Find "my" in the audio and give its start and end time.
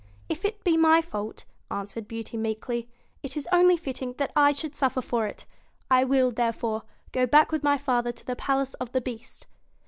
0.77-0.99, 7.61-7.77